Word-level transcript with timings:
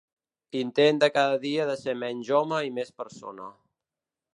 Intent 0.61 1.01
de 1.03 1.09
cada 1.19 1.37
dia 1.45 1.69
ser 1.83 1.95
menys 2.07 2.35
home 2.41 2.65
i 2.71 2.77
més 2.81 2.95
persona. 3.05 3.51